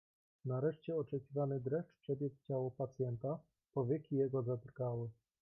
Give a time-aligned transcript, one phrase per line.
[0.45, 3.39] "Nareszcie oczekiwany dreszcz przebiegł ciało pacjenta,
[3.73, 5.09] powieki jego zadrgały."